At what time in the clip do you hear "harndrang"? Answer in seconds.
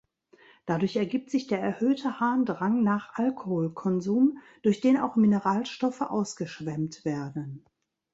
2.19-2.81